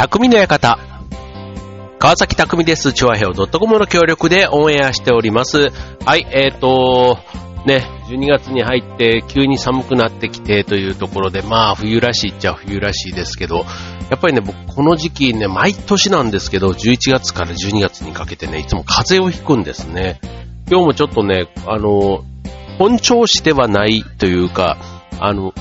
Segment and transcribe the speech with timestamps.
[0.00, 0.78] 匠の館。
[1.98, 2.94] 川崎匠です。
[2.94, 5.68] チョアヘオ .com の協力でオンエアしております。
[6.06, 7.18] はい、えーと、
[7.66, 13.66] ね、12月に入って急に寒くなってきてというところで、まあ冬らしいっちゃ冬らしいですけど、
[14.08, 20.18] やっぱりね、僕この時期ね、毎年なんですけど、11月から12月にかけてね、いつも風邪をひくんですね。
[20.70, 22.24] 今日もちょっとね、あの、
[22.78, 24.78] 本調子ではないというか、
[25.20, 25.52] あの、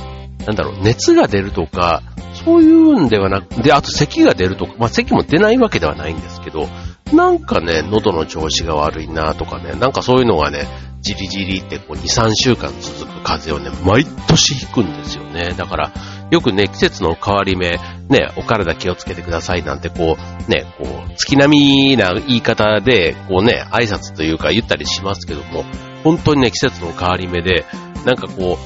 [0.47, 2.03] なんだろう、熱が出るとか、
[2.49, 6.67] そういうんではなく、で、あと咳が出るとか、まあ咳も出ないわけではないんですけど、
[7.13, 10.67] なんかね、喉の調子が悪いなとかね、なんかそういうのがね、
[10.99, 15.53] じりじりってこう2、3週間続く風邪をね、毎年ひくんですよね。
[15.55, 15.91] だから、
[16.31, 25.66] よくね、季節の変わり目、ね、お体気をつけてくださいなんてこう、ね、こう、月並みな言い方で、こうね、挨拶というか言ったりしますけども、
[26.03, 27.66] 本当にね、季節の変わり目で、
[28.05, 28.58] なんかこ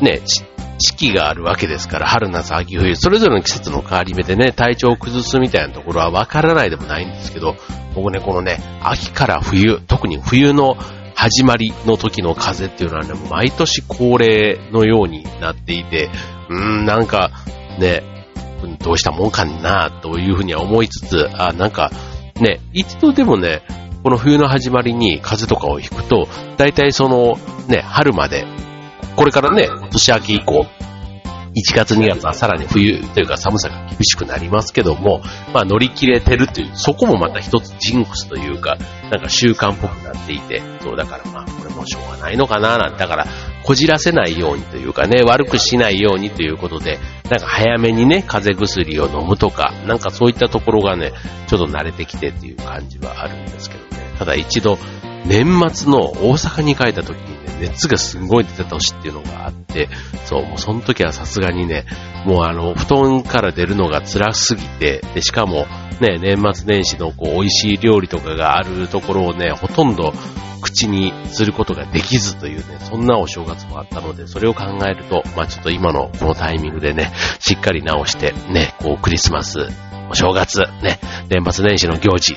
[0.00, 0.20] う、ね、
[0.78, 7.56] 四季があるわけですから、春、夏、秋、冬、それぞれの季節の変わり目でね、体調を崩すみたいなところはわからないでもないんですけど、
[7.94, 10.76] 僕ね、このね、秋から冬、特に冬の
[11.14, 16.10] 始まりの時の風っていうのはね、毎年恒例のようになっていて、
[16.50, 17.30] うーん、なんか、
[17.78, 18.02] ね、
[18.80, 21.90] どうしたもんかな、というふうには思いつつ、あ、なんか、
[22.40, 23.62] ね、一度でもね、
[24.02, 28.44] この冬の始まりに風とかをひくと、大体その、ね、春まで、
[29.16, 30.66] これからね、年明け以降、
[31.54, 35.20] 1月2月はさらに冬というか寒さが厳しくなりますけども、
[35.52, 38.76] まあ乗り切れてるという、そこもまた一つジンクスというか、
[39.10, 43.26] なんか習慣っぽくなっていて、そうだからまあこれもしょうがないのかななんて、だから
[43.62, 46.98] こじらせないようにというかね、悪くしないようにということで、
[47.30, 51.12] なんか早めにね、風邪薬を飲むとか、なんかそういったところがね、
[51.46, 54.12] ちょっと慣れてきてっていう感じはあるんですけどね。
[54.18, 54.76] ただ一度、
[55.24, 59.88] 年末の大阪に帰った時にね、熱がすごい出てた年っていうのがあって、
[60.26, 61.86] そう、もうその時はさすがにね、
[62.26, 65.66] もうあの、布団から出るのが辛すぎて、で、しかも
[66.00, 70.12] ね、年末年始のこう、美味しい料理とかがあるところをね、ほとんど
[70.60, 79.68] 口にすることができずというね、そんなお正月もあったので、それを考えると、まあちょっと今のこのタイミングでね、しっかり直して、ね、こう、クリスマス、
[80.10, 80.98] お正月、ね、
[81.28, 82.34] 年末年始の行事、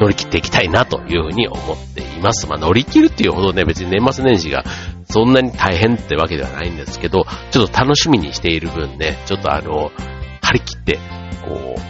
[0.00, 2.48] 乗り切っていきたいなというふうに思っています。
[2.48, 4.64] まあ乗り切るっていうほどね、別に年末年始が
[5.04, 9.92] そんなに大変ってわけではないんですけど、ちょっと楽しみにしている分ね、ちょっとあの、
[10.40, 10.98] 張り切って、
[11.44, 11.89] こう、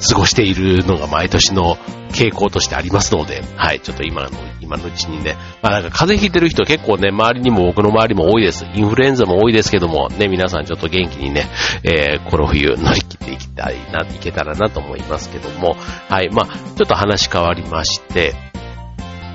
[0.00, 1.76] 過ごしているのが毎年の
[2.10, 8.64] 傾向としてありますので、はい、ちょっと今の、今のうちにね、まあなんか風邪ひいてる人結構ね、周りにも僕の周りも多いです。
[8.74, 11.46] インフルエンザも多いですけども、ね、皆さんちょっと元気にね、
[11.82, 15.76] えー、この冬乗り切っていきたいな、いけたらなと思いますけども、
[16.08, 18.34] はい、まあちょっと話変わりまして、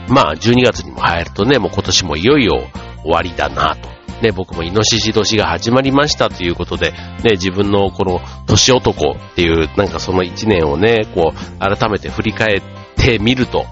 [0.08, 2.68] まあ12月にも入るとね、もう今年もいよいよ
[3.04, 4.03] 終わりだなと。
[4.24, 12.62] ね、僕もイノシシ年が始まりましたということで、ね、自分のこの年男っていう、なんかその一年をね、こう、改めて振り返っ
[12.96, 13.66] てみると、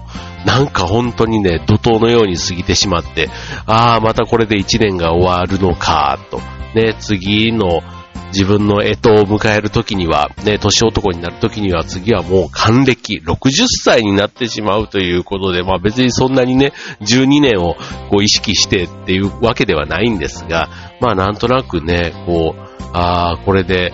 [0.44, 3.30] なんか本当にね、怒涛のように過ぎてしまって、
[3.64, 6.40] ああ、またこれで一年が終わるのか、と。
[6.74, 7.80] ね、次の
[8.32, 17.76] 自分の干支を迎える時には、ね、年男になる時には次はもう還暦、60歳になってしまうということで、まあ別にそんなにね、12年を
[18.10, 20.68] こう意識してっていうわけではないんですが、
[21.00, 23.92] まあなんとなくね、こう、ああ、これで、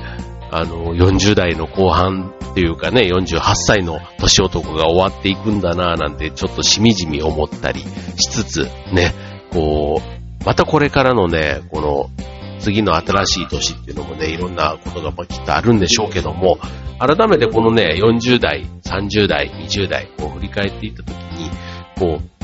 [0.50, 7.87] あの、40代の後半っていうかね、48歳の年男が終わっていくんだなぁなんてちょっとしみじみ思ったりし
[8.31, 9.15] つつ、ね、
[9.50, 12.10] こう、またこれからのね、この、
[12.58, 16.58] 次の新しい年っていうのもね、いろんなことがきっとあるんでしょうけども、
[16.98, 21.50] 改めてこのね、40代、30代、20代、こう振り返っていったときに、
[21.98, 22.38] こう、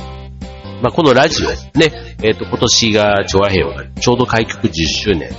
[0.82, 1.48] まあ、このラジオ、
[1.78, 5.30] ね、えっ、と、今年が、調和平和がちょうど開局10周年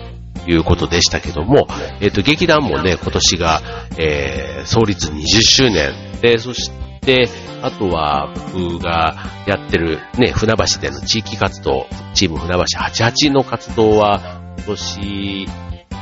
[0.44, 1.68] ということでしたけども、
[2.02, 3.62] えっ、と、劇団もね、今年が、
[3.98, 6.72] えー、創立20周年で、そし
[7.02, 7.30] て、
[7.62, 9.16] あとは僕が
[9.48, 15.48] やってるね、船橋での地域活動、チーム船橋88の活動は、今年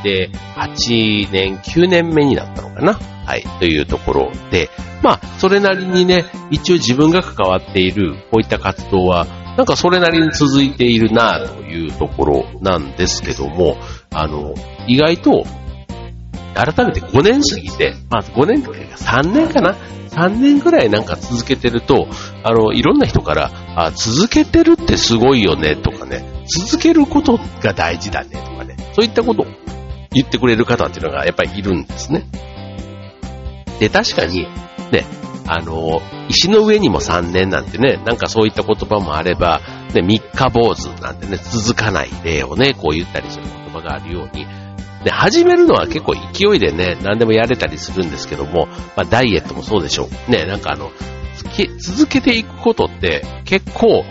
[0.03, 2.93] で8年、9年目になったのかな？
[3.25, 4.69] はい、というところで、
[5.01, 9.25] まあ、それなりにね、一応自分が関わっているこういった活動は、
[9.57, 13.77] なんかそれなりに続いているなというところなんですけども、
[14.11, 14.53] あの、
[14.87, 15.45] 意外と、
[16.55, 19.75] 改めて5年過ぎて、まあ5年とか3年かな
[20.09, 22.07] ?3 年くらいなんか続けてると、
[22.43, 29.45] あの、いろんな人から、あ、続けてるってすごいよねとかね、続けることが大事だねとかね、そういったことを
[30.11, 32.25] 言ってくれる方っていうのがやっぱりいるんですね。
[33.79, 34.47] で、確かに、
[34.91, 35.05] ね、
[35.47, 39.61] あの、石の上にも3年なんてね、なんかそういった言葉もあれば、
[39.93, 44.45] ね、三日坊主なんてね、続かない例をね、こう言ったりする言葉があるように、
[45.03, 50.31] で、始めるのは結構勢いでね、何でもやれたりするんですけども、まあ、ダイエットもそうでしょう。
[50.31, 50.91] ね、なんかあの、
[51.79, 54.05] 続けていくことって結構、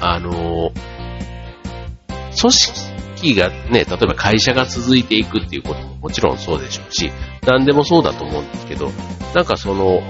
[0.00, 0.72] あの
[2.40, 7.12] 組織がね、例えば会社が続いていくっていうことももちろんそうでしょうし、
[7.46, 8.90] 何でもそうだと思うんですけど、
[9.34, 10.02] なんかその、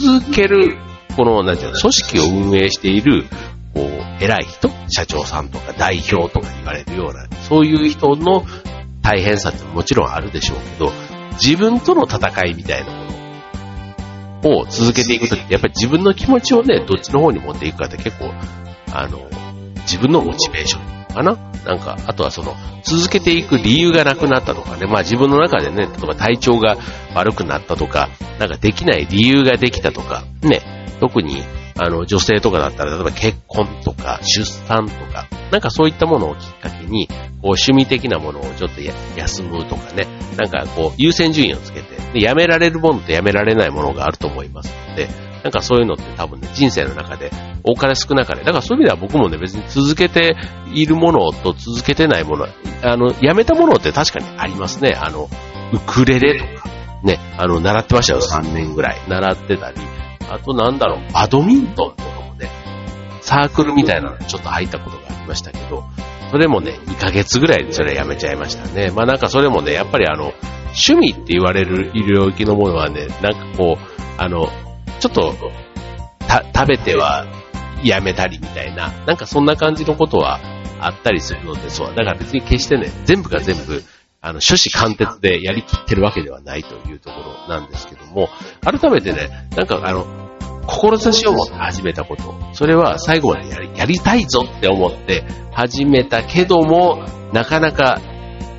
[0.00, 0.76] 続ける、
[1.16, 3.26] この、なんていうの、組織を運営している、
[3.74, 8.44] こう、偉い人、社長さんとか代表とか言われるような、そういう人の
[9.02, 10.92] 大変さってもちろんあるでしょうけど、
[11.32, 13.21] 自分との戦いみたいなもの
[14.44, 18.32] を続けていくとき、やっぱり自分の気持ちをね、どっちの方に持っていくかって結構、
[18.92, 19.20] あの、
[19.82, 21.36] 自分のモチベーションかな？
[21.64, 26.76] なんか、あとはその、続けていく理由がなくなったとかね、まあ自分の中でね、例えば体調が
[27.14, 28.08] 悪くなったとか、
[28.38, 30.60] なんかできない理由ができたとか、ね、
[31.00, 31.42] 特に
[31.76, 45.08] あの、女性とかだったら、例えば結婚とか出産とか、なんかそういったものをきっかけに、こう趣味的なものをちょっと休むとかね、なんかこう優先順位をつけて、でやめられるものとやめられないものがあると思いますので、
[45.42, 47.30] なんかそういうのって多分ね、人生の中で
[47.64, 50.36] 多かれ少なかれ、だからそういう意味では僕もね、別に続けて
[50.72, 52.46] いるものと続けてないもの、
[52.82, 54.94] あの、やめたものって確かにありますね。
[54.94, 55.28] あの、
[55.72, 56.68] ウクレレとか、
[57.02, 59.00] ね、あの、習ってましたよ、3年ぐらい。
[59.08, 59.80] 習ってたり、
[60.30, 62.50] あとなんだろう、バドミントンとかもね、
[63.20, 65.84] サークルみたいなのちょっと入ったことがありましたけど、
[66.30, 68.90] それもね、2ヶ月ぐらいでそれやめちゃいましたね。
[68.90, 70.32] まあなんかそれもね、やっぱりあの、
[70.68, 74.48] 趣味って言われる領域のものはね、なんかこう、あの、
[74.98, 75.34] ちょっと、
[76.26, 77.26] た、食べては
[77.84, 80.40] やめたりみたいな、なんかそんな感じのことは
[80.80, 81.88] あったりするので、そう。
[81.94, 83.82] だから別に決してね、全部が全部、
[84.24, 87.16] あの、諸子貫徹でやりきってるわけではないというとこ
[87.48, 88.28] ろなんですけども、
[88.60, 90.06] 改めてね、なんかあの、
[90.68, 92.34] 志を持って始めたこと。
[92.52, 98.00] それは最後までやりやりたいぞって思って始めたけども、なかなか、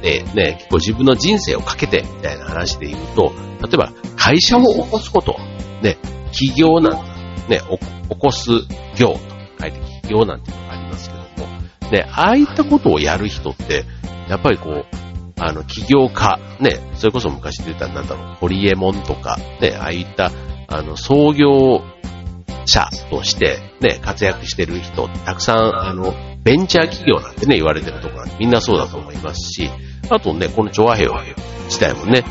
[0.03, 3.31] えー、ね、結構自分の人生をかけてみたいな話で言うと、
[3.61, 5.37] 例えば会社を起こすこと、
[5.81, 5.97] ね、
[6.33, 7.05] 企業なん
[7.47, 7.61] て、ね、
[8.09, 8.49] 起こす
[8.97, 9.19] 業と
[9.61, 13.85] 書いて企業なんていうのがありますけども、ね、ああいったことをやる人って、
[14.27, 14.85] やっぱりこう、
[15.37, 20.31] あの、起業家、ね、それこそ昔で言ったらなんだろう、ホリエモンとか、ね、ああいった、
[20.67, 21.81] あの、創業
[22.65, 26.13] 者としてね、活躍してる人、たくさん、あの、
[26.43, 29.69] ベンチャー企業なんてね、言われてるところなんで、みんなそうだと思いますし、
[30.09, 31.23] あとね、この調和平和
[31.65, 32.23] 自体もね、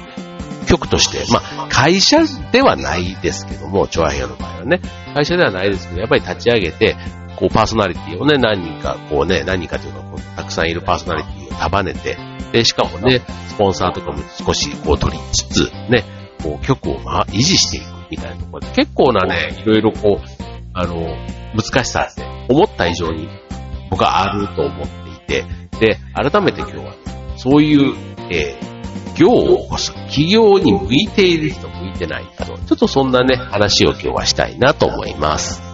[0.67, 2.19] 局として、まあ、会社
[2.51, 4.81] ではないですけども、調和平和の場合はね、
[5.15, 6.97] 会社ではないですけど、やっぱり立ち上げて、
[7.37, 12.17] こう、パーソナリティをね、何人か、こうね、何人かというか、こうたくさんいるパーソナリティを束ねて、
[12.53, 16.05] で、しかもね、スポンサーとかも少しこう取りつつ、ね、
[16.43, 20.43] こう、局をま、維持していくみたいなところで、結構なね、いろいろこう、
[20.75, 21.17] あの、
[21.55, 23.29] 難しさって思った以上に
[23.91, 25.45] 僕はあると思っていて、
[25.81, 26.95] で、改めて今日は、
[27.37, 27.95] そういう、
[28.31, 35.72] えー、業を起こす、企業に向いている人、向いてない人、ちょっとそんなね、話を今日はしたいなと思います。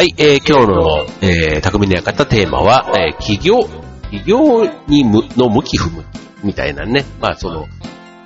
[0.00, 3.64] はい、えー、今日の、えー、匠の館テーマは、えー、企業、
[4.04, 6.06] 企業にむの向き不向き
[6.42, 7.66] みたいなね、まあその、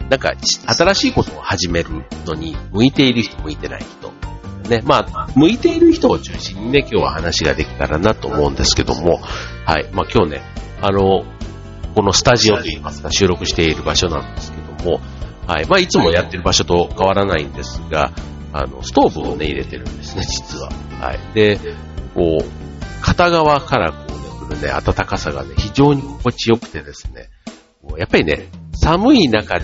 [0.08, 4.12] なんか、新しいことを始めるのに、向いている人、向いてない人。
[4.68, 9.16] ね、まあ、向いている人を中心にね、今日は話ができたらなと思うんですけども、
[9.66, 10.42] はい、まあ今日ね、
[10.80, 11.24] あの、
[11.96, 15.00] このスタジオといいますか、収録している場所なんですけども、
[15.48, 18.12] はい、まあいつもやってる場所と変わらないんですが、
[18.54, 20.70] あの、ストーブをね、入れてるんですね、実は。
[21.00, 21.18] はい。
[21.34, 21.58] で、
[22.14, 22.44] こう、
[23.02, 27.30] 片側からこうね、来るね、暖かさがね、非常に心地よくてですね、
[27.98, 29.58] やっぱりね、寒い中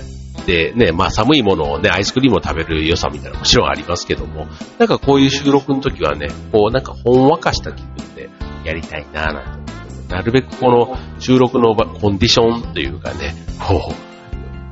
[0.45, 8.29] でね、まあ寒いものをね、アイスクリームを食べる良さみたいなのもちろんありますけども、なんかこういう収録の時はね、こうなんかほんわかした気分で
[8.65, 13.93] やりたいなぁなんて思って、なるべくこの収録のコンディションというかね、こ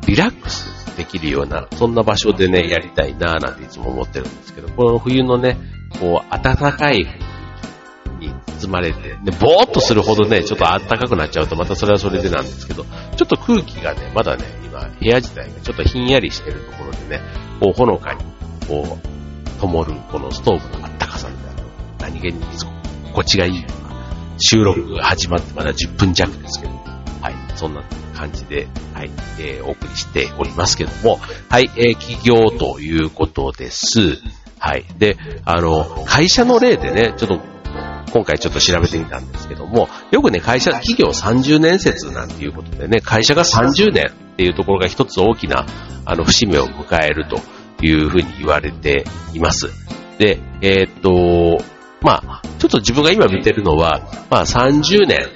[0.05, 5.57] う、リラックスできるような、そんな場所でね、やりたいなぁなんていつも思ってるんですけど、この冬のね、
[6.01, 7.07] こう、暖かい
[8.19, 12.85] に包まれて、で、ぼーっとするほどね、ちょっと暖かくなっちゃうと、またそれはそれでなんですけど、
[13.17, 17.23] ちょっと空気がね、まだね、今、部屋自体がちょっとひんやりしてるところでね、
[17.61, 18.25] こう、ほのかに、
[18.67, 21.69] こう、灯る、このストーブの暖かさみたいなの
[22.01, 22.45] 何気に
[23.05, 26.88] 心地がいいような、収録が始まってまだ10分弱ですけど、はい、
[27.59, 27.83] そんな
[28.15, 29.11] 感じで、はい、
[29.41, 33.99] えー、お送りしておりますけども、はい、えー、企業ということです。
[34.59, 34.85] はい。
[34.97, 37.41] で、あの、会社の例でね、ちょっと、
[38.13, 45.67] 今回ちょっと調べてみたんですけども、よくね、会社、企業30年説なんていうことでね、会社が30年っていうところが一つ大きな、
[46.05, 47.41] あの、節目を迎えると
[47.85, 49.69] いうふうに言われています。
[50.19, 51.63] で、えー、っと、
[52.01, 54.01] まあ、ちょっと自分が今見てるのは、
[54.31, 55.29] まあ30年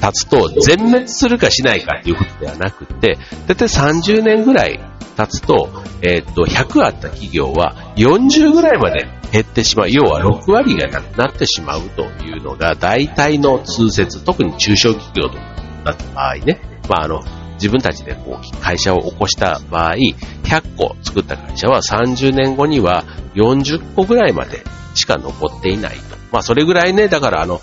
[0.00, 4.80] 経つと全滅するかしないかっていうことではなくて、だいたい30年ぐらい
[5.16, 5.68] 経つと、
[6.02, 9.90] えー、と、100あった企業は40ぐらいまで減ってしまう。
[9.90, 15.36] 要は6割がなくなってしまうというのが大体の通説、特に中小企業と
[15.84, 17.22] なった場合ね、まああの、
[17.54, 19.96] 自分たちでこう会社を起こした場合、
[20.44, 23.04] 100個作った会社は30年後には
[23.34, 24.64] 40個ぐらいまで
[24.94, 26.16] しか残っていないと。
[26.32, 27.60] まあそれぐらいね、だからあの、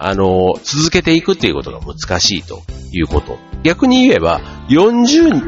[0.00, 2.62] あの、続けていくっていうことが難しいと
[2.92, 3.36] いうこと。
[3.64, 4.40] 逆に言えば、
[4.70, 5.42] 40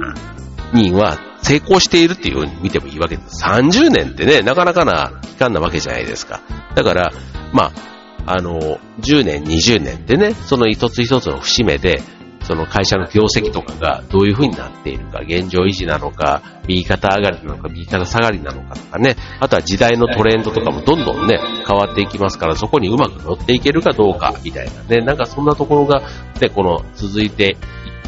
[0.74, 3.44] 人は成功しているっていうふうに見てもいいわけです。
[3.44, 6.42] 30年ってね、なかなかな期間なわけじゃないですか。
[6.74, 7.12] だから、
[7.52, 7.72] ま
[8.26, 12.02] あ、あの、10年、20年ってね、その一つ一つの節目で、
[12.50, 26.00] その会社の業績とかがどういう風になっているか、現状維持なのか、右肩上がりなのか、右肩下がりなのかとかね、あとは時代のトレンドとかもどんどんね、変わっていきますから、そこにうまく乗っていけるかどうか、みたいなね、なんかそんなところが、
[26.40, 27.56] ね、この続いて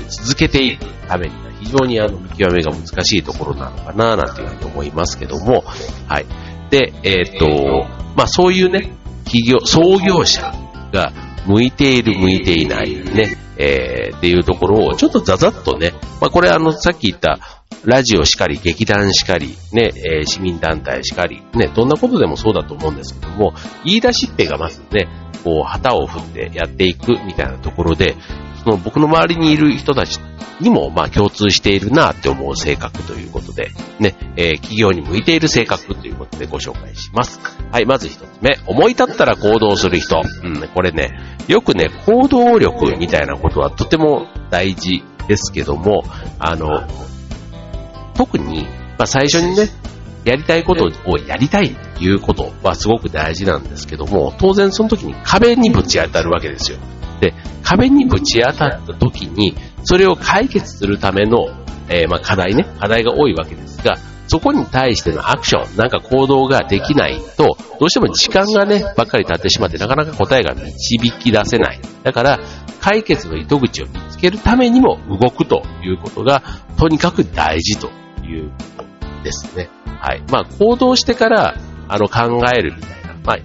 [0.08, 5.62] 続けていくためには非常にあの見極めが難しいところなのかな、なんていうふうに思いますけども、
[6.08, 6.26] はい。
[6.70, 8.90] で、えっ、と、まあそういうね、
[9.24, 10.52] 企業、創業者
[10.92, 11.12] が
[11.46, 17.38] 向いている、向いていない、ね、えー、っていうところをちょっとザザッとね、まあこれあの、さっき言った
[17.84, 25.08] ラジオしかり、劇団しかり、ね、えー、市民団体しかり、ね、どんなことでもそうだと思うんですけども、言い出しっぺがまずね、
[25.42, 28.14] こう、旗を振ってやっていくみたいなところで、
[28.64, 30.20] その僕の周りにいる人たち
[30.60, 37.40] にも、まあ共通しているなって思う性格ということで、ね、えー、企業に向いている性格ということでご紹介します。
[37.72, 40.22] はい、まず一つ目、思い立ったら行動する人。
[40.44, 41.10] うん、これね、
[41.48, 46.04] よくね、行動力みたいなことはとても大事ですけども、
[46.38, 46.86] あの、
[48.14, 48.64] 特に、
[48.98, 49.68] まあ最初にね、
[50.24, 56.78] やりたいことをやりたいっていうことはすごく大事なんですけども、当然その時に壁にぶち当たるわけですよ。
[57.20, 61.48] で、壁にぶち当たった時に、それを解決するための、
[61.88, 63.98] えー、まあ課題ね、課題が多いわけですが、
[64.28, 71.80] そこに対してのアクション、なんか行動ができないと、どうしても時間がね、ばっかり経ってしまって、なかなか答えが導き出せない。
[72.02, 72.40] だから、
[72.80, 76.42] 解決の糸口を見つけるためにも動くということが、
[76.78, 77.90] とにかく大事と
[78.24, 79.68] いうことですね。
[80.02, 80.22] はい。
[80.30, 81.54] まあ、行動してから、
[81.86, 83.14] あの、考えるみたいな。
[83.24, 83.36] まあ、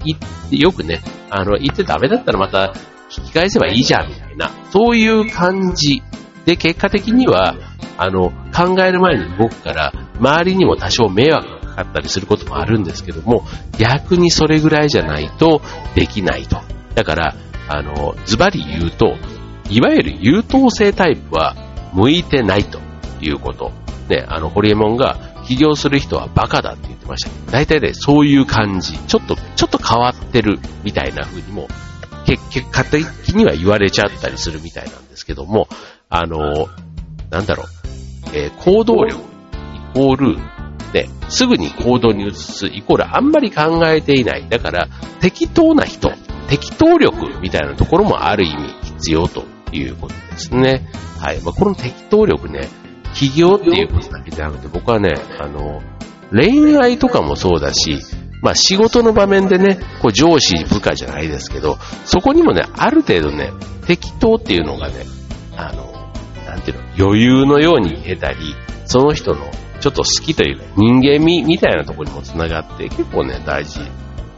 [0.50, 2.74] よくね、あの、言ってダメだったらまた
[3.16, 6.02] 引き返せばいいじゃん、みたいな、そういう感じ
[6.46, 7.56] で、結果的には、
[8.00, 13.46] あの、考える前に動くから、周りにも多少迷惑がかかったりすることもあるんですけども、
[13.78, 15.62] 逆にそれぐらいじゃないと
[15.94, 16.58] できないと。
[16.96, 17.36] だから、
[17.68, 19.16] あの、ズバリ言うと、
[19.70, 21.56] いわゆる優等生タイプは
[21.94, 22.80] 向いてないと
[23.22, 23.72] いうこと。
[24.10, 28.98] ね、あの、ホリエモンが起業する人はバカだって言ってました、大体ね、そういう感じ。
[28.98, 31.68] ちょっと、ちょっと変わってるみたいな風にも
[32.36, 35.70] 結果的には言われちゃったりするみたいなんですけども、
[36.10, 36.68] あの、
[37.30, 37.68] なんだろう、
[38.34, 40.38] えー、行動力イコール、
[40.94, 44.48] で、すぐに行動に移すイコールあんまり考えていない。
[44.48, 44.88] だから、
[45.20, 46.12] 適当な人、
[46.48, 50.88] 適当力みたいなところもある意味必要ということですね。
[51.20, 51.42] はい。
[51.42, 52.70] まあ、この適当力ね、
[53.14, 55.82] 起業っていうことだけじゃなくて、僕はね、あの、
[56.32, 58.00] 恋愛とかもそうだし、
[58.42, 63.52] まあ仕事の場面でね、こう上司部下じゃないですけど、そこにもね、ある程度ね、
[63.86, 65.06] 適当っていうのがね、
[65.56, 66.12] あの、
[66.46, 69.50] なんていうの、余裕のように見えたり、その人の
[69.80, 73.80] ちょっと好きというか人間味みたいなところにも繋がって結構ね、大事。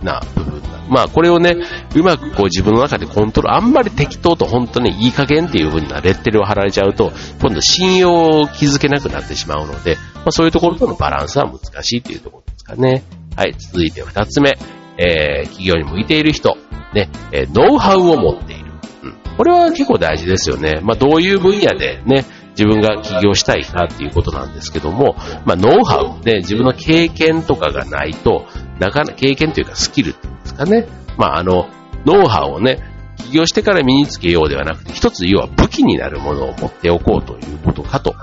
[0.04, 0.68] な部分だ。
[0.90, 1.56] まあこれをね、
[1.96, 13.04] うまくこう自分の中でコントロール、あんまり適当と本当にいい加減っていう風なレッテルを貼られちゃうと、今度信用を築けなくなってしまうので、まあそういうところとのバランスは難しいっていうところですかね。
[13.36, 14.58] はい、続いて二つ目。
[15.00, 16.58] えー、企業に向いている人。
[16.94, 18.66] ね、えー、ノウハウを持っている。
[19.04, 19.16] うん。
[19.38, 20.82] これは結構大事ですよね。
[20.84, 25.16] まあ、どういう分野でね、自分が起業したいかっていうことなんですけども、
[25.46, 28.46] まあ、ノウハウで自分の経験とかがないと、
[28.80, 30.88] なかなか経験というかスキルっていうんですかね。
[31.18, 31.70] まあ、あの、
[32.06, 32.80] ノウハウをね、
[33.18, 38.16] 起業してから身につけようではなくて、一つ要は武器になるものを持っておこうということかと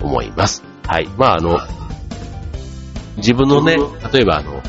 [0.00, 0.64] 思います。
[0.86, 1.08] はい。
[1.16, 1.58] まあ、あの、
[3.16, 3.76] 自分のね、
[4.12, 4.60] 例えばあの、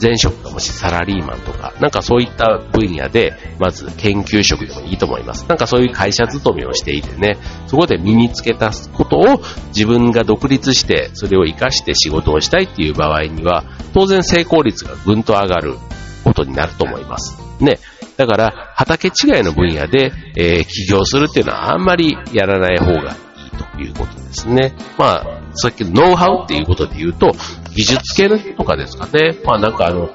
[0.00, 5.46] 前職がもしサラリーマンとか、なんかそういった分野で、まず研究職でもいいと思います。
[5.48, 15.74] なんかそういう会社勤めをしていてね、そこで身につけたことを自分が独立して、それを活かして仕事をしたいっていう場合には、当然成功率がぐんと上がる
[16.24, 17.38] ことになると思います。
[17.60, 17.78] ね。
[18.16, 23.14] だから、畑違いの分野で、えー、起業するっていうのはあんまりやらない方が
[23.58, 24.74] ということですね。
[24.96, 27.32] まあ、さっきのノウハウっていうことで言うと、
[27.74, 29.38] 技術系の人とかですかね。
[29.44, 30.10] まあなんかあの、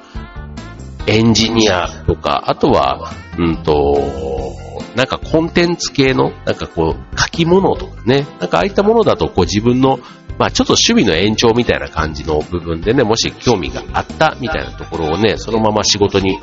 [1.06, 4.54] エンジニアとか、あとは、うんと、
[4.96, 8.26] なんかコンテンツ系の、なんかこう、書き物とかね。
[8.40, 9.98] なんかああいったものだと、こう自分の、
[10.38, 16.38] まあちょっと趣味の延長みたいな感じの部分でね、もし興味があったみたいなところをね、そのまま仕事に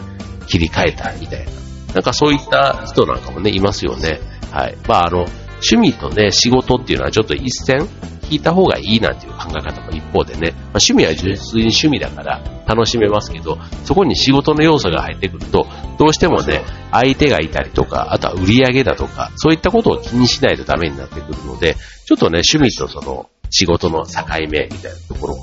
[0.47, 1.51] 切り替えたみたいな。
[1.95, 4.21] なんかそういった人なんかもね、いますよね。
[4.51, 4.77] はい。
[4.87, 5.25] まああの、
[5.61, 7.87] 趣味とね、仕事っていうのはちょっと一線
[8.31, 15.67] 聞いた方がいいなんていう考え方も一方でね、まあ、趣味は純粋に趣味だから楽しめますけど、そこに仕事の要素が入ってくると、
[15.99, 21.75] どうしてもね、相手がいたりとか、あとは売り上げだとか、そういったことを気にしないとダメになってくるので、
[22.05, 25.37] ちょっとね、趣味とその仕事の境目みたいなところを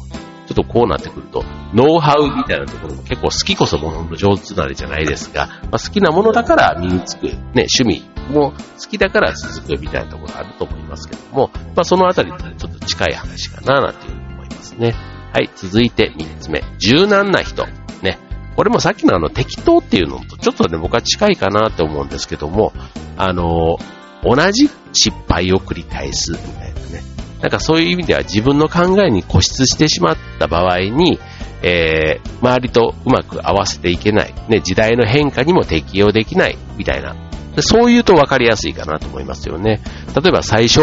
[0.48, 1.44] ちょっとこうなってくると、
[1.74, 14.94] ノウハウみたいなところも結構好きこそものの上手なれじゃないですが、まあ、好きなものだから身につく、ね、趣味も好きだから続くみたいなところがあると思いますけども、まあ、そのあたりとちょっと近い話かななんていうふうに思いますね。
[15.32, 16.62] はい、続いて3つ目。
[16.78, 17.66] 柔軟な人。
[18.02, 18.18] ね。
[18.56, 22.72] これもさっきのあの適当っていうのとちょっとね、僕は近いかなって思うんですけども、
[23.16, 23.78] あの、
[24.24, 27.02] 同じ失敗を繰り返すみたいなね。
[27.40, 31.20] なんかそういう意味では自分の考えに固執してしまった場合に、
[31.62, 37.27] えー、周りとうまく合わせていけない、ね、時代の変化にも適応できないみたいな。
[37.58, 39.80] でそう言うと分かりやすいかなと思いますよね。
[40.14, 40.82] 例えば最初、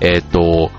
[0.00, 0.70] えっ、ー、と、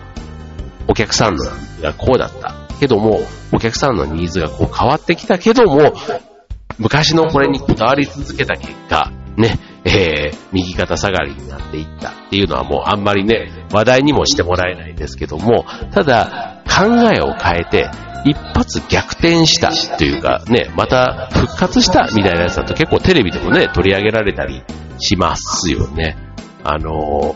[0.87, 1.43] お客さんの
[1.81, 2.55] がこうだった。
[2.79, 3.19] けども、
[3.51, 5.93] お客さんのニーズがこう変わってきたけども、
[6.77, 17.89] 昔のこれにこだわり続けた結果、ね、えー、右肩下がりになっていったっていうのはもうあんまりね、話題にもしてもらえないですけども、ただ、考えを変えて、
[18.25, 24.63] 一発逆転したというかね、また復活したみたいなやつだと結構テレビでもね、取り上げられたり
[24.99, 26.17] しますよね。
[26.63, 27.35] あの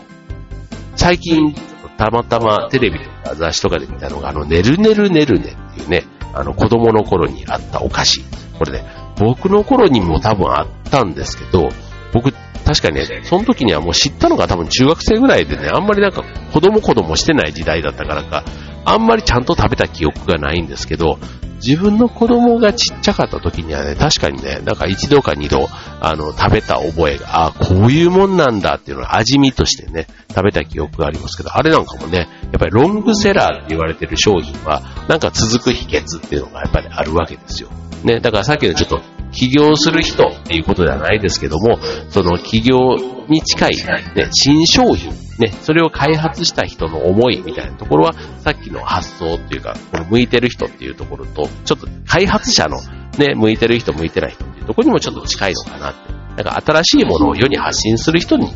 [0.96, 1.54] 最近、
[1.96, 8.24] たまたまテレビとか雑誌とかで見たのが、あの、ねるねるねるねっていうね、あの、子供の頃にあったお菓子。
[8.58, 8.84] これね、
[9.16, 11.68] 僕の頃にも多分あったんですけど、
[12.12, 12.32] 僕、
[12.64, 18.44] 確かにね、その時にはもう知ったのが多分中学生ぐらいでね、あんまりなんか子供子供してない時代だったからか、
[18.84, 21.18] あんまりちゃんと食べた記憶がないんですけど、
[21.64, 25.68] 自分の子供がちっちゃかった時にはね、確かにね、なんか一度か二度、
[26.00, 37.68] あの、食べた覚えが、あこういうもんなんだっていうのを味見としてね、食べた記憶がありますけど、あれなんかもね、やっぱりロングセラーって言われてる商品は、なんか続く秘訣っていうのがやっぱりあるわけですよ。
[38.04, 42.96] ね、だからさっきのちょっと起業する人っていうことではないですけども、その起業
[43.28, 43.70] に近い、
[44.16, 52.78] ね、新商品、ね、それを開発した人の思いみたいなところは、さっきの発想っていうか、この向いてる人っていうところと、ちょっと開発者の
[53.18, 56.20] ね、向いてる人、向いてない人っていうところにもちょっと近いのかなって。
[56.36, 58.48] なんか新しいものを世に発信する人に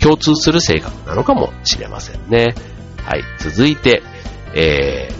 [0.00, 2.54] 共通する性格なのかもしれませんね。
[3.04, 4.02] はい、続いて、
[4.54, 5.10] え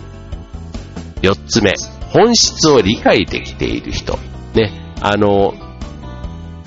[1.20, 1.74] ー、四つ目。
[2.10, 4.18] 本質を理解できている人。
[4.54, 4.94] ね。
[5.00, 5.52] あの、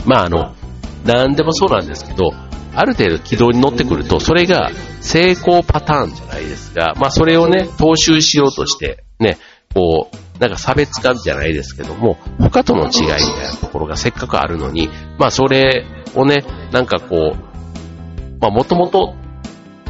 [0.06, 0.56] まあ、あの、
[1.04, 2.32] 何でもそうなんですけど、
[2.74, 9.38] ある程度軌道に乗ってくると、それが成功パターンじゃないですが、まあそれをね、踏襲しようとして、ね、
[9.74, 19.16] こう、なんか差別化じゃないですけども、他との違いみたいなところがせっかくあるのに、まあそれをね、なんかこう、まあもともと、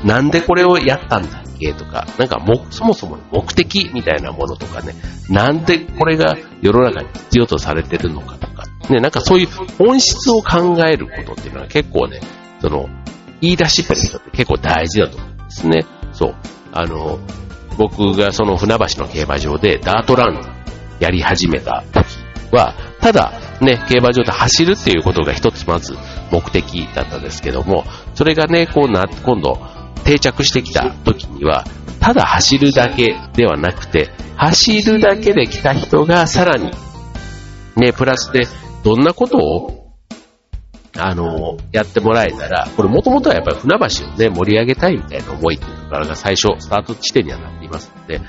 [0.03, 4.95] なんでこれをやったんだっけとか、なんかも、そもそも目的みたいなものとかね、
[5.29, 12.19] なんでこれが世の中に必要とされてるのかとか、ね、なんかそういう本質を考えることっていうのは結構ね、
[12.61, 12.89] その、
[13.41, 15.85] 言い出しっぺの人って結構大事だと思うんですね。
[16.13, 16.35] そう。
[16.71, 17.19] あの、
[17.77, 20.39] 僕がその船橋の競馬場でダートラン
[20.99, 22.05] やり始めた時
[22.51, 25.97] は、ただね、競馬場で走るっていうことが一つまず
[26.31, 29.59] 目的だったんですけども、それがね、こうな、今度
[30.03, 31.65] 定着してきた時には、
[31.99, 36.71] ただ走るだけではなくて、走るだけで来た人がさらに、
[37.75, 38.47] ね、プラスで
[38.83, 39.80] どんなことを
[40.97, 48.19] あの、やってもらえたら、これもともとはやっぱり船橋をね、盛り上げたいみたいな思いっていうところが最初、スタート地点にはなっていますので、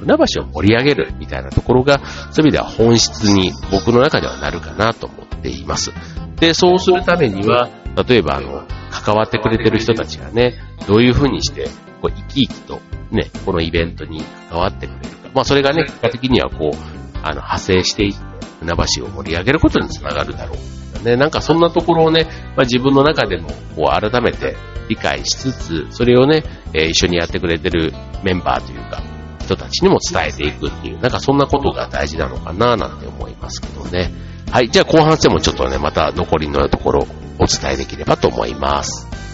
[0.00, 1.98] 船橋を盛り上げるみたいなところが、
[2.30, 5.92] そういう意味では本質に僕の中ではなるかなと思っています。
[6.36, 7.68] で、そうするためには、
[8.08, 10.54] 例えばあの、関わってくれてる人たちがね、
[10.86, 11.68] どういうふうにして、
[12.00, 15.30] こう、生き生きとね、このイベントに関わってくれるか。
[15.34, 16.76] まあそれがね、結果的にはこう、
[17.22, 21.04] あの、派生していって、船橋を盛り上げることにつながるだろう。
[21.04, 24.56] ね、なんかそんなところをね、まあ、自分の中でもこう改めて
[24.88, 26.42] 理解しつつ、それをね、
[26.72, 27.92] えー、一緒にやってくれてる
[28.24, 29.02] メンバーというか、
[29.40, 34.12] 人たちにも伝えていくっていう、なんかそんなことが大事なのかななんて思いますけどね。
[34.50, 37.06] はい、じゃあ後半戦もちょっとね、また残りのところ
[37.38, 39.25] お伝えできればと思います。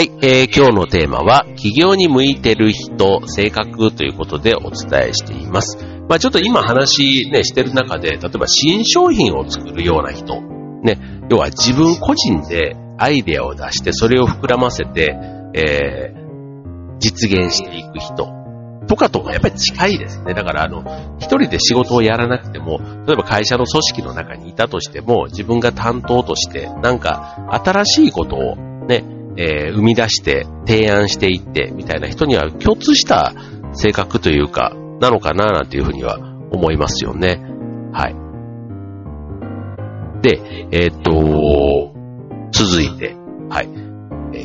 [0.00, 5.76] はい、えー、今日のテーマは、企業に向いてる人、性格ということでお伝えしています。
[6.08, 10.40] まあちょっと今話ね、してる中で、例えば新商品を作るような人、
[10.82, 15.14] ね、要は自分個人でアイデアを出して、それを膨らませて、
[15.52, 18.26] えー、実現していく人
[18.88, 20.32] とかとやっぱり近いですね。
[20.32, 20.82] だからあの、
[21.18, 33.34] 一人で仕事をやらなくても、例えば会社の組織の中にいたとしても、自分が担当として、なんか新しいことをね、えー、生み出して提案していってみたいな人には共通した
[33.72, 36.18] 性格というか、なのかななんていうふうには
[36.50, 37.40] 思いますよね。
[37.92, 38.14] はい。
[40.22, 40.40] で、
[40.72, 41.94] えー、っと、
[42.52, 43.16] 続いて、
[43.48, 43.68] はい。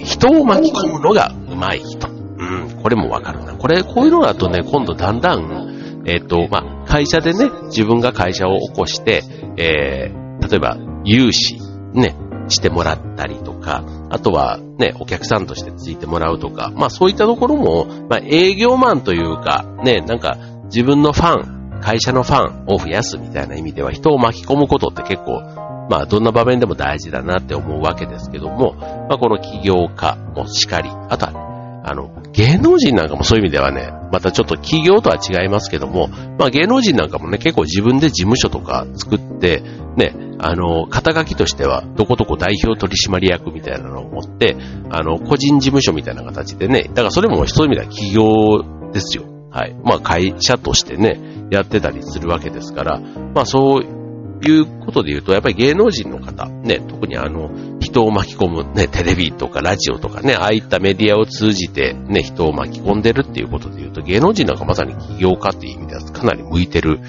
[0.04, 2.08] 人を巻き込むのが上手い人。
[2.08, 2.44] う
[2.78, 3.56] ん、これもわかるな。
[3.56, 9.24] これ、こういうのだとね、今度だんだん、えー、っと、まあ、会社でね、自分が会社を起こして、
[9.58, 11.60] えー、例えば、融資、
[11.94, 12.16] ね、
[12.48, 25.42] してもらったりとか、あとはね、お客さんとしてついてもらうとか、まあそういったところも、まあ営業マンというか、ね、なんか自分のファン、会社のファンを増やすみたいな意味では人を巻き込むことって結構、
[25.90, 28.74] まあどんな場面でも大事だなって思うわけですけども、
[29.10, 31.55] まあこの起業家もしかり、あとは、
[31.88, 36.08] あの、芸能人なんかもそういう意味ではね、またちょっと企業とは違いますけども、
[36.40, 39.62] まあ芸能人なんかもね、結構自分で事務所とか作って、
[39.96, 44.58] ね、あの、肩書きとしては、どこどこ代表取締役みたいなのを持って、
[44.90, 49.24] あの、個人事務所みたいな形でね、だからそれもそういう意味では企業ですよ。
[49.52, 49.76] はい。
[49.84, 51.20] まあ会社としてね、
[51.52, 54.05] やってたりするわけですから、まあそう
[54.44, 67.00] いうことで言うと、やっぱり芸能人の方、ね、特にあの、人を巻き込む、ね、テレビとかラジオとかね、ああいったメディアを通じて、ね、人を巻き込んでるっていうことで言うと、芸能人なんかまさに起業家っていう意味ではかなり向いてる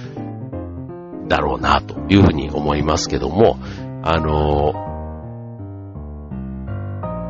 [1.28, 3.58] だろうな、というふうに思いますけども、
[4.02, 4.72] あの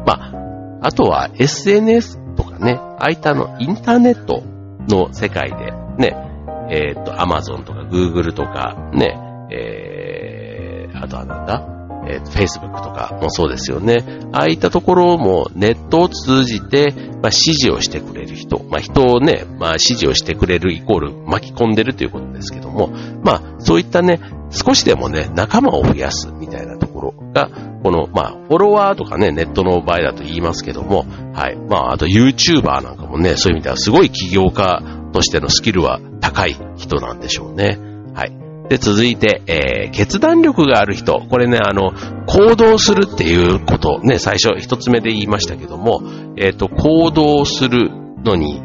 [0.06, 4.42] まあ、あとは SNS とかね、ああいったのインターネット
[4.88, 6.26] の世界でね、
[6.68, 9.18] えっ、ー、と、Amazon とか Google とかね、
[9.50, 11.72] えー、あとはなんだ？
[12.08, 14.04] えー、Facebook とかもそうですよね。
[14.32, 22.92] ああいったところもネットを通じて、まあ、指示をしてくれる人、まあ、人をね、まあ、指示をしてくれるイコール巻き込んでるということですけども、
[23.24, 27.50] まあ、そういったね、少しでもね、仲間を増やすみたいなところが、
[27.82, 31.56] この、まあ、フォロワーとかね、ネットの場合だと言いますけども、はい。
[31.56, 34.82] まあ、あと YouTuber なんかもね、そういう意味ではすごい起業家
[35.12, 37.78] としてのスキルは高い人なんでしょうね。
[38.14, 38.45] はい。
[38.68, 41.20] で、続いて、えー、決断力がある人。
[41.30, 41.92] これね、あの、
[42.26, 46.02] 行動するっていうこと、ね、最初一つ目で言いましたけども、
[46.36, 47.90] えっ、ー、と、行動する
[48.24, 48.60] のに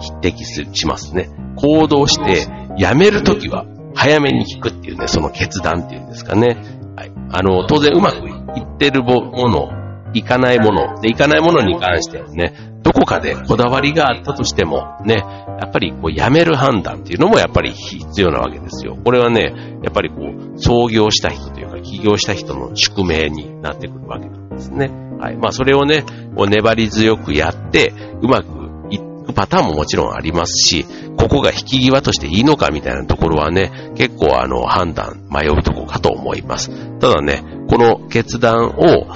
[0.00, 1.30] 匹敵しますね。
[1.56, 6.56] 行動して、やめるときは早めに引くっていうね、その決断っていうんですかね。
[6.96, 7.12] はい。
[7.30, 9.70] あの、当然うまくいってるもの、
[10.14, 12.54] いかないもの、で、いかないものに関してはね、
[12.88, 15.16] どこかでこだわりがあったとしても、ね、
[15.60, 18.96] やっぱりこうやめる判断っていうのもやっぱり必要なわけですよ。
[19.04, 24.90] これはね、やっぱりこう、創業した人というか、起業した人の宿命になってくるわけなんですね。
[25.20, 25.36] はい。
[25.36, 26.02] まあそれをね、
[26.34, 28.46] こう粘り強くやって、うまく
[28.88, 30.86] いくパターンももちろんありますし、
[31.18, 36.70] ここが引き際としていいのかみたいなところはね、結構あの判断、迷うところかと思います。
[37.00, 39.06] ただね、この決断を、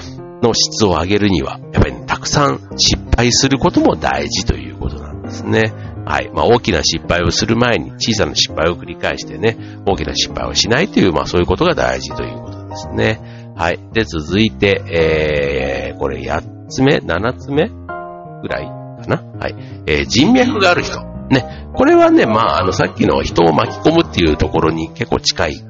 [0.43, 5.73] の質を上げるには、やっぱり、ね、たくさん失敗することも大事ということなんですね。
[6.05, 6.29] はい。
[6.33, 13.53] まあ、大きな失敗をする前に小さな失敗を繰り返してね、大きな失敗をしないという、まあ、そういうことが大事ということですね。
[13.55, 13.79] はい。
[13.93, 18.65] で、続いて、えー、これ8つ目 ?7 つ目ぐらい
[19.01, 19.55] かなはい。
[19.87, 20.99] えー、人脈がある人。
[21.29, 21.67] ね。
[21.73, 25.63] これはね、まあ、あの、さっきの人を巻き込むっていうところに結構近い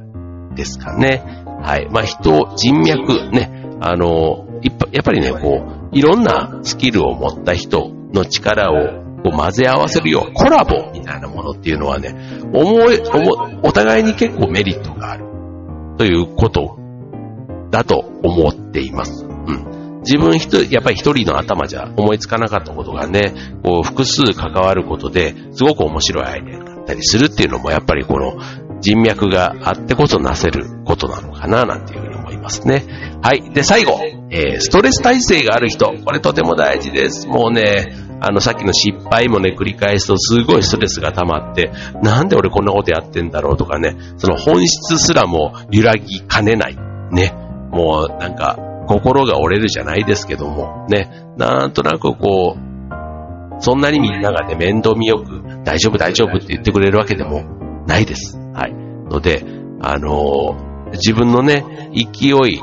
[0.56, 1.44] ですかね。
[1.62, 1.88] はい。
[1.92, 3.52] まあ、人、人脈、ね。
[3.82, 4.48] あの、
[4.92, 12.16] やっぱりね、こう、いろんなスキルを持った人の力をこう混ぜ合わせるよう、コラボみたいなものっていうのはね、
[12.54, 13.02] 思い、
[13.64, 15.26] お互いに結構メリットがある
[15.98, 16.78] ということ
[17.72, 19.26] だと思っています。
[19.26, 20.02] うん。
[20.02, 28.38] 自分一人、やっぱり一人の頭じゃ思いつかなかったことがね、こう複数関わることで、すごく面白いアイデアになったりするっていうのも、やっぱりこの
[28.82, 32.13] 人脈があってこそなせることなのかな、なんていうふうに
[32.44, 32.86] ますね。
[33.24, 33.50] はい。
[33.52, 35.92] で、最後、えー、ストレス耐性がある人。
[36.06, 37.28] これとても大事です。
[37.28, 46.78] もうね、あの、さっきの失敗もね、繰り返すとすごいストレスが溜まって、なんで俺こんなことやってんだろうとかね、その本質すらも揺らぎかねない。
[47.12, 47.34] ね。
[47.72, 51.10] もうなんか、心が折れるじゃないですけども、ね。
[51.38, 57.44] なんとなくこう、そんなにみんながね、面倒見よく、大丈夫大丈夫って言ってくれるわけでも
[57.88, 58.38] ないです。
[58.54, 58.74] はい。
[58.74, 59.46] ので、
[59.82, 62.60] あのー、自分のね、勢い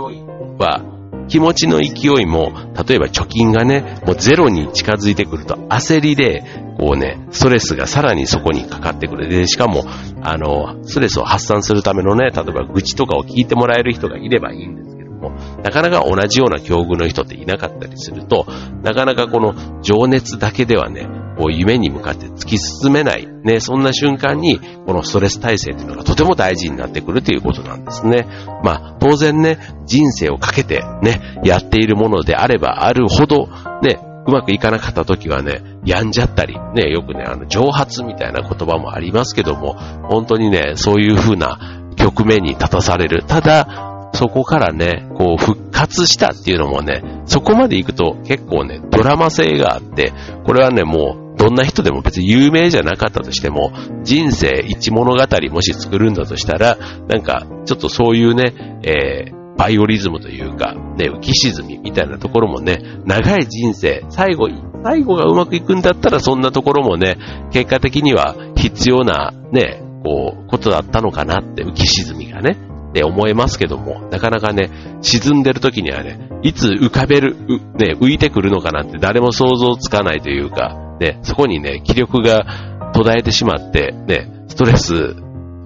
[0.58, 0.82] は、
[1.28, 2.52] 気持ちの勢いも、
[2.88, 6.42] 例えば貯金がね、もうゼロに近づいてくると焦りで、
[6.76, 9.28] こうね、ストレスがさらにそこにかかってくる。
[9.28, 9.84] で、しかも、
[10.22, 15.30] あの、ストレスを発散するためのね、例えば愚痴とかを聞いてもらえる人がいればいいんですけども、
[15.62, 18.46] なかなか同じような境遇の人っていなかったりすると、
[18.82, 21.06] なかなかこの情熱だけではね、
[21.40, 28.26] こう夢に向かって突き進めない、ね、そんな瞬間に、このストレス耐性というのがとても大事になってくるということなんですね。
[28.62, 33.48] まあ、当然ね、人生をかけてね、やっているものであればあるほど、
[33.82, 39.78] ね、うまくいかなかった時はね、病んじゃったり、ね、よくね、あの、蒸発みたいな言葉もありますけども、
[40.10, 41.58] 本当にね、そういう風な
[41.96, 43.24] 局面に立たされる。
[43.26, 50.12] ただ、そこからね、こう復活したっていうのもね、そこまで行くと結構ね、ドラマ性があって、
[50.44, 53.72] これはね、もうどんな人でも別に有名じゃなかったとしても、
[54.04, 56.76] 人生一物語もし作るんだとしたら、
[57.08, 58.52] なんか、ちょっとそういうね、
[58.84, 64.50] えー、バイオリズムというか、ね、浮き沈みみたいなところもね、長い人生、最後、
[64.84, 67.16] 最後がうまくいくんだったらそんなところもね、
[67.50, 72.58] 結果的には必要なね、こう、ことだったのかなって浮き沈みがね、
[72.90, 77.34] って思えますけども、なかなかね、沈んでる時にはね、いつ浮かべる、
[77.76, 85.16] ね、浮いてくるのかなって誰も想像つかないというか、ね、そこにね、気力が途絶えてしまって、ね、ストレス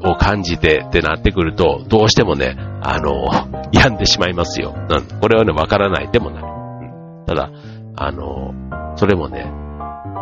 [0.03, 3.27] を感じてってなってくると、どうしてもね、あの、
[3.73, 4.75] 病んでしまいますよ。
[4.75, 6.43] うん、これはね、わからないでもない。
[6.43, 7.51] うん、ただ、
[7.97, 8.55] あの、
[8.97, 9.45] それもね、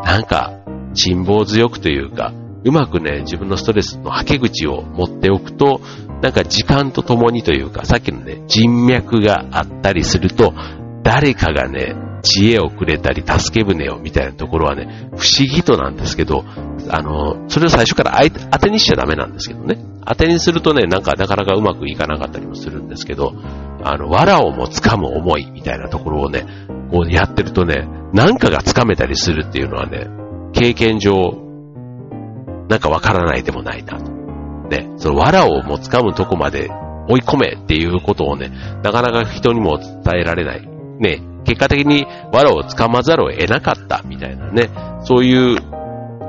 [0.04, 0.52] なんか、
[0.94, 2.32] 辛抱強くというか、
[2.64, 5.80] うまくね、自分のストレスの吐け口を持っておくと、
[6.22, 10.54] なんか時間とともにというか、さっきのね、人脈があったりすると、
[11.02, 16.44] 誰かがね、知恵をくれたり、助け舟をみたいなところはね、不思議となんですけど、
[16.88, 19.78] あの、それを最初から当てにしちゃダメなんですけどね。
[20.06, 23.32] 当てにするとね、なんかなかなかうまくいかなかったりもするんですけど、
[23.84, 26.46] あの、藁をも掴む思いみたいなところをね、
[26.90, 30.08] こうやってるとね、なんかが掴めたりするっていうのはね、
[30.52, 31.12] 経験上、
[32.68, 34.10] なんかわからないでもないなと。
[34.70, 36.70] ね、その藁をも掴むとこまで
[37.08, 38.50] 追い込めっていうことをね、
[38.82, 40.71] なかなか人にも伝えられない。
[41.02, 44.70] ね、結果的に藁を掴まざるを得なかったみたいなね、
[45.04, 45.58] そういう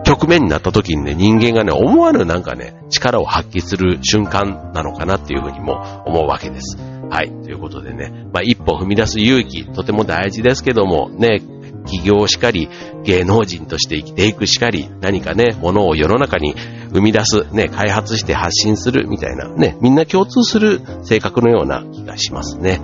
[0.04, 6.78] 局面になった時にね、人間がね、思わぬなんかね、力を発揮する瞬間なのかなっていうふうにも思うわけです。
[7.10, 7.30] はい。
[7.44, 11.42] ということでね、まあ、一歩踏み出す勇気、とても大事ですけども、ね、
[11.86, 12.70] 企業しかり、
[13.04, 16.56] 芸能人として生きていくしかり、何かね、ものを世の中に
[16.94, 22.80] 生み出す、ね、開発して発信するみたいな、ね、みんな共通する性格のような気がしますね。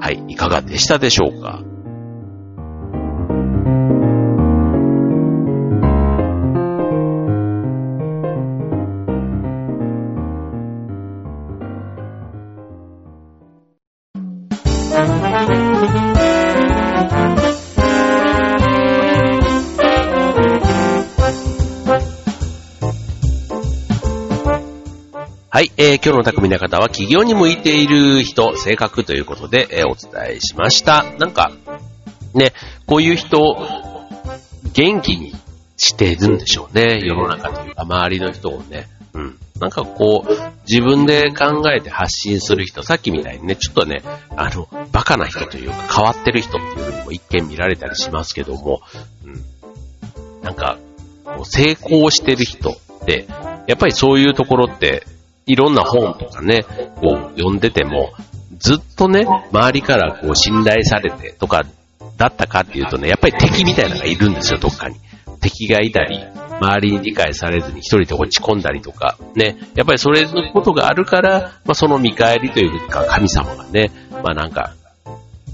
[0.00, 1.62] はい、いかがでしたでしょうか？
[25.78, 31.04] えー、今日の匠の方は企業に向いている人、性格ということで、えー、お伝えしました。
[31.18, 31.52] なんか、
[32.32, 32.54] ね、
[32.86, 33.38] こういう人、
[34.72, 35.34] 元気に
[35.76, 37.00] してるんでしょうね。
[37.02, 38.88] 世の中というか、周りの人をね。
[39.12, 39.38] うん。
[39.60, 40.32] なんかこう、
[40.66, 44.02] 自分で考えて発信する人、さっきみたいにね、ちょっとね、
[44.34, 48.80] あの、バカな人というか変わってる人っていうふうにも一見見られたりしますけども、
[49.26, 50.42] うん。
[50.42, 50.78] なんか、
[51.44, 53.26] 成功してる人って、
[53.66, 55.06] やっぱりそういうところって、
[55.46, 56.64] いろんな本とかね、
[56.96, 58.12] こう読んでても、
[58.58, 61.62] ずっとね、周りからこう信頼されてとか、
[62.16, 64.96] だったかっていうとね、やっぱり敵みたいなのがいるんですよ、どっかに。
[65.40, 66.18] 敵がいたり、
[66.60, 74.74] 周りに理解されずに一人で落ち込んだりとか、ね、やっぱりそれのことがあるから、まあその見返りというか神様がね、まあなんか、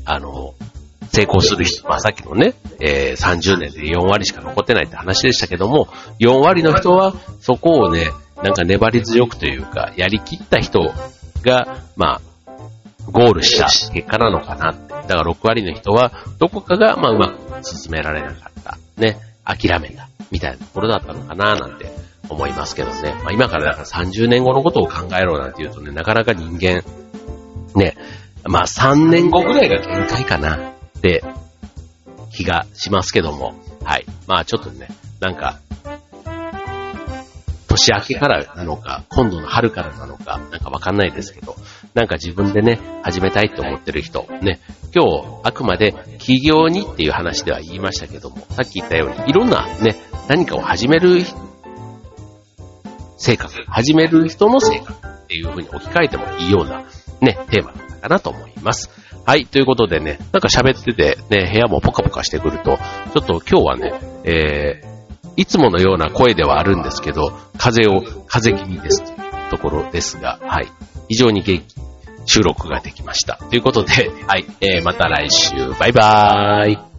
[0.04, 0.54] あの、
[1.12, 5.88] 成功する人、まあさっきのね、えー、30年で4割しか残ってないって話でしたけども、
[6.20, 8.06] 4割の人はそこをね、
[8.42, 10.92] なんか粘り強くというか、やりきった人
[11.42, 12.20] が、まあ、
[13.10, 18.78] ゴールした結果なのかなってだから6割の人は、どこかが、まあ、うまく進められなかった。
[18.96, 19.18] ね。
[19.44, 20.08] 諦めた。
[20.30, 21.92] みたいなところだったのかな、なんて
[22.28, 23.14] 思いますけどね。
[23.24, 26.82] まあ、今からだから30年後のことを考えろなんて言うとね、なかなか人間、
[27.74, 27.96] ね、
[28.44, 31.24] まあ3年後ぐらいが限界かなって
[32.32, 34.06] 気がしますけども、はい。
[34.26, 34.88] まあちょっとね、
[35.20, 35.58] なんか、
[37.72, 41.56] 年明けからなのか、今度の春からなのか、なんかわかんないですけど、
[41.94, 44.60] なんか自分でね、始めたいと思ってる人、ね、
[44.94, 49.96] 今日、あくまで企業にっていう話では言いましたけども、さっき言ったように、いろんなね、
[50.28, 51.22] 何かを始める
[53.16, 56.84] 性格、始める人の性格っていう風に置き換えてもいいような
[57.20, 58.90] ね、テーマだったかなと思います。
[59.24, 62.76] はい、ということでね、なんか喋っててね、部屋もポカポカしてくると、
[63.14, 63.92] ちょっと今日はね、
[64.24, 64.91] えー、
[65.36, 70.68] いつものような声ではあるんですけど、風を、風気味ですというところですが、はい、
[71.08, 71.74] 非常に元気、
[72.24, 73.36] 収録ができました。
[73.36, 76.91] ということで、はい、えー、また来週、バイバーイ。